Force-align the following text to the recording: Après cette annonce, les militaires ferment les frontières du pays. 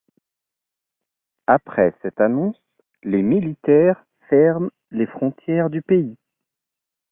Après 1.45 1.93
cette 2.01 2.19
annonce, 2.21 2.59
les 3.03 3.21
militaires 3.21 4.03
ferment 4.31 4.71
les 4.89 5.05
frontières 5.05 5.69
du 5.69 5.83
pays. 5.83 6.17